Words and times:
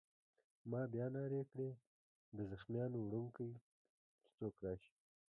ما 0.69 0.81
بیا 0.93 1.05
نارې 1.15 1.41
کړې: 1.51 1.69
د 2.37 2.39
زخمیانو 2.51 2.97
وړونکی! 3.05 3.49
چې 4.21 4.27
څوک 4.37 4.53
راشي. 4.65 4.93